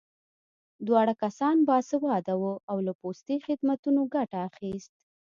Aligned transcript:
دواړه 0.87 1.13
کسان 1.23 1.55
باسواده 1.67 2.33
وو 2.41 2.53
او 2.69 2.77
له 2.85 2.93
پوستي 2.99 3.35
خدمتونو 3.45 4.01
ګټه 4.15 4.37
اخیست 4.49 4.91